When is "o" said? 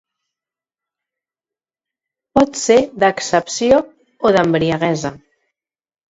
4.31-4.33